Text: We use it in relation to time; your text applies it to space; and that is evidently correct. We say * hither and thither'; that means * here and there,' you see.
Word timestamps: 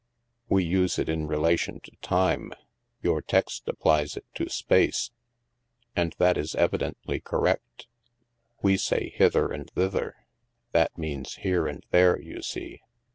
We 0.49 0.63
use 0.63 0.97
it 0.97 1.07
in 1.09 1.27
relation 1.27 1.79
to 1.81 1.91
time; 2.01 2.53
your 3.03 3.21
text 3.21 3.67
applies 3.67 4.17
it 4.17 4.25
to 4.33 4.49
space; 4.49 5.11
and 5.95 6.15
that 6.17 6.39
is 6.39 6.55
evidently 6.55 7.19
correct. 7.19 7.85
We 8.63 8.77
say 8.77 9.09
* 9.09 9.13
hither 9.15 9.51
and 9.51 9.69
thither'; 9.69 10.15
that 10.71 10.97
means 10.97 11.35
* 11.35 11.35
here 11.43 11.67
and 11.67 11.85
there,' 11.91 12.19
you 12.19 12.41
see. 12.41 12.81